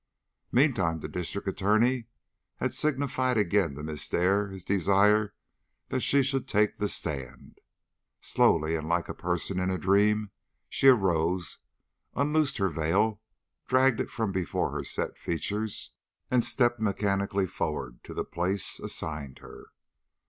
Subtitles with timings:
[0.51, 2.05] Meantime the District Attorney
[2.55, 5.35] had signified again to Miss Dare his desire
[5.89, 7.59] that she should take the stand.
[8.19, 10.31] Slowly, and like a person in a dream,
[10.67, 11.59] she arose,
[12.15, 13.21] unloosed her veil,
[13.67, 15.91] dragged it from before her set features,
[16.31, 19.65] and stepped mechanically forward to the place assigned her.